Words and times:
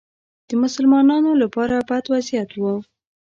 د 0.47 0.49
مسلمانانو 0.63 1.31
لپاره 1.43 1.75
بد 1.89 2.05
وضعیت 2.13 2.49
و 2.57 2.63